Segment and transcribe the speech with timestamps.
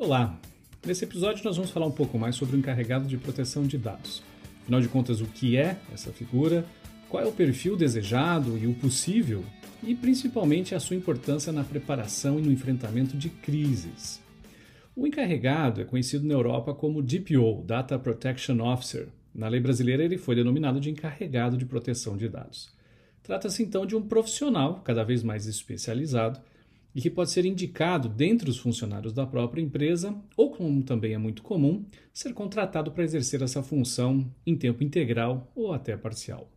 [0.00, 0.34] Olá!
[0.86, 4.22] Nesse episódio nós vamos falar um pouco mais sobre o encarregado de proteção de dados.
[4.62, 6.64] Afinal de contas, o que é essa figura,
[7.10, 9.44] qual é o perfil desejado e o possível,
[9.82, 14.22] e principalmente a sua importância na preparação e no enfrentamento de crises.
[14.96, 19.06] O encarregado é conhecido na Europa como DPO, Data Protection Officer.
[19.34, 22.70] Na lei brasileira, ele foi denominado de encarregado de proteção de dados.
[23.22, 26.40] Trata-se então de um profissional cada vez mais especializado
[26.94, 31.18] e que pode ser indicado dentre os funcionários da própria empresa, ou como também é
[31.18, 36.50] muito comum, ser contratado para exercer essa função em tempo integral ou até parcial.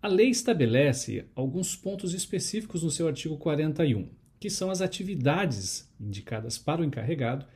[0.00, 4.08] A lei estabelece alguns pontos específicos no seu artigo 41,
[4.40, 7.46] que são as atividades indicadas para o encarregado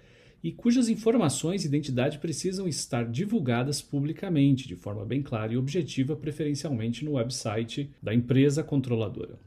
[0.44, 6.14] e cujas informações e identidade precisam estar divulgadas publicamente, de forma bem clara e objetiva,
[6.14, 9.40] preferencialmente no website da empresa controladora.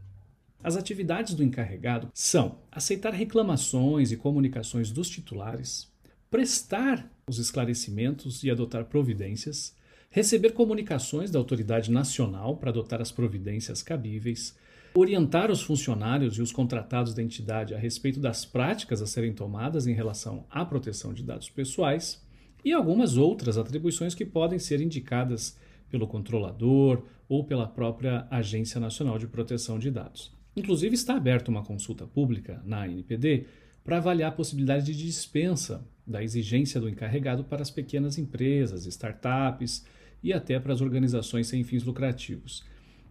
[0.62, 5.90] As atividades do encarregado são aceitar reclamações e comunicações dos titulares,
[6.30, 9.74] prestar os esclarecimentos e adotar providências,
[10.10, 14.54] receber comunicações da autoridade nacional para adotar as providências cabíveis,
[14.94, 19.88] orientar os funcionários e os contratados da entidade a respeito das práticas a serem tomadas
[19.88, 22.22] em relação à proteção de dados pessoais
[22.66, 25.58] e algumas outras atribuições que podem ser indicadas
[25.90, 30.38] pelo controlador ou pela própria Agência Nacional de Proteção de Dados.
[30.60, 33.46] Inclusive, está aberta uma consulta pública na ANPD
[33.82, 39.86] para avaliar a possibilidade de dispensa da exigência do encarregado para as pequenas empresas, startups
[40.22, 42.66] e até para as organizações sem fins lucrativos.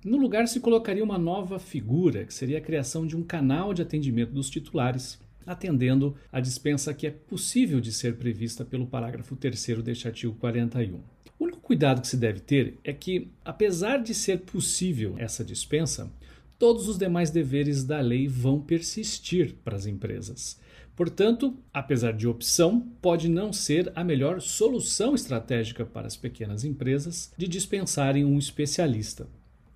[0.04, 3.80] No lugar se colocaria uma nova figura, que seria a criação de um canal de
[3.80, 9.82] atendimento dos titulares, atendendo a dispensa que é possível de ser prevista pelo parágrafo 3
[9.82, 10.96] deste artigo 41.
[11.38, 16.12] O único cuidado que se deve ter é que, apesar de ser possível essa dispensa,
[16.58, 20.58] todos os demais deveres da lei vão persistir para as empresas.
[20.96, 27.32] Portanto, apesar de opção, pode não ser a melhor solução estratégica para as pequenas empresas
[27.36, 29.28] de dispensarem um especialista.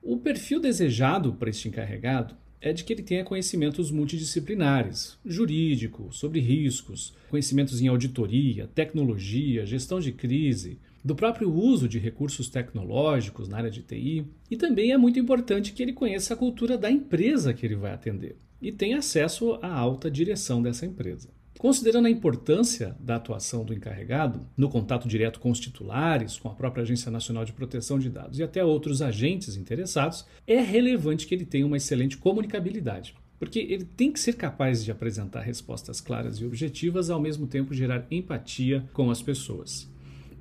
[0.02, 6.40] O perfil desejado para este encarregado é de que ele tenha conhecimentos multidisciplinares, jurídico, sobre
[6.40, 13.56] riscos, conhecimentos em auditoria, tecnologia, gestão de crise, do próprio uso de recursos tecnológicos na
[13.58, 17.52] área de TI, e também é muito importante que ele conheça a cultura da empresa
[17.52, 21.28] que ele vai atender e tenha acesso à alta direção dessa empresa.
[21.58, 26.54] Considerando a importância da atuação do encarregado no contato direto com os titulares, com a
[26.54, 31.34] própria Agência Nacional de Proteção de Dados e até outros agentes interessados, é relevante que
[31.34, 36.38] ele tenha uma excelente comunicabilidade, porque ele tem que ser capaz de apresentar respostas claras
[36.38, 39.91] e objetivas, ao mesmo tempo gerar empatia com as pessoas.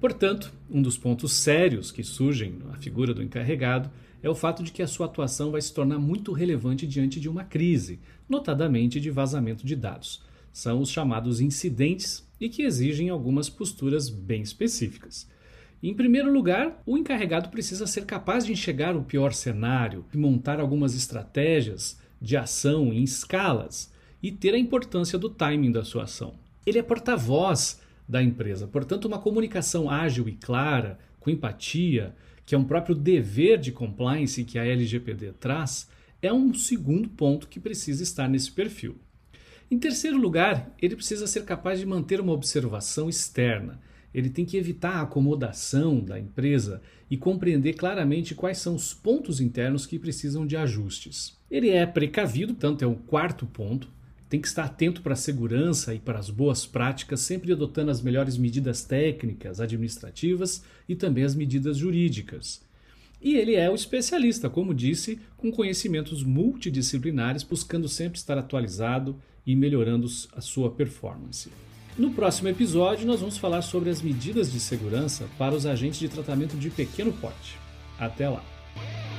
[0.02, 3.92] Portanto, um dos pontos sérios que surgem na figura do encarregado
[4.24, 7.30] é o fato de que a sua atuação vai se tornar muito relevante diante de
[7.30, 10.24] uma crise, notadamente de vazamento de dados.
[10.52, 15.30] São os chamados incidentes e que exigem algumas posturas bem específicas.
[15.84, 20.60] Em primeiro lugar, o encarregado precisa ser capaz de enxergar o pior cenário e montar
[20.60, 26.34] algumas estratégias de ação em escalas e ter a importância do timing da sua ação.
[26.66, 28.68] Ele é porta-voz da empresa.
[28.68, 34.44] Portanto, uma comunicação ágil e clara, com empatia, que é um próprio dever de compliance
[34.44, 35.88] que a LGPD traz,
[36.22, 38.98] é um segundo ponto que precisa estar nesse perfil.
[39.70, 43.80] Em terceiro lugar, ele precisa ser capaz de manter uma observação externa.
[44.14, 49.40] Ele tem que evitar a acomodação da empresa e compreender claramente quais são os pontos
[49.40, 51.38] internos que precisam de ajustes.
[51.50, 53.88] Ele é precavido, tanto é o quarto ponto,
[54.31, 58.02] tem que estar atento para a segurança e para as boas práticas, sempre adotando as
[58.02, 62.62] melhores medidas técnicas, administrativas e também as medidas jurídicas.
[63.22, 69.53] E ele é o especialista, como disse, com conhecimentos multidisciplinares, buscando sempre estar atualizado e
[69.53, 71.52] melhorando a sua performance.
[71.97, 76.08] No próximo episódio, nós vamos falar sobre as medidas de segurança para os agentes de
[76.08, 77.58] tratamento de pequeno porte.
[78.00, 79.11] Até lá!